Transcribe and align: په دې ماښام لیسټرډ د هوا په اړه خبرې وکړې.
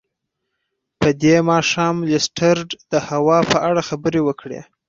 په 0.99 1.09
دې 1.21 1.35
ماښام 1.51 1.95
لیسټرډ 2.09 2.69
د 2.91 2.93
هوا 3.09 3.39
په 3.51 3.57
اړه 3.69 3.81
خبرې 3.89 4.21
وکړې. 4.23 4.59